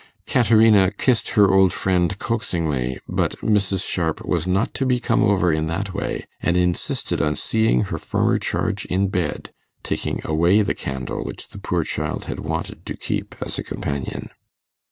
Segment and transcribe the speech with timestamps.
[0.25, 3.87] Caterina kissed her old friend coaxingly, but Mrs.
[3.87, 7.99] Sharp was not to be 'come over' in that way, and insisted on seeing her
[7.99, 9.51] former charge in bed,
[9.83, 14.29] taking away the candle which the poor child had wanted to keep as a companion.